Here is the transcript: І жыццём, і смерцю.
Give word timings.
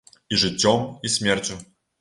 І 0.35 0.39
жыццём, 0.43 0.89
і 1.09 1.15
смерцю. 1.17 1.63